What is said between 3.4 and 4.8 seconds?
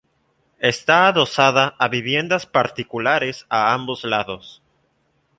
a ambos lados.